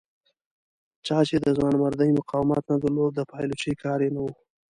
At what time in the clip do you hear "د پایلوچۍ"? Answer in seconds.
3.15-3.73